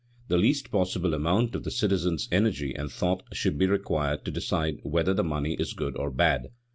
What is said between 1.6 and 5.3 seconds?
the citizen's energy and thought should be required to decide whether the